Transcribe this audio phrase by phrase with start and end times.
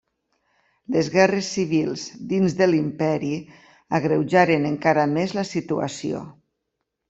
[0.95, 3.31] Les guerres civils dins de l'imperi
[4.01, 6.27] agreujaren encara més la situació.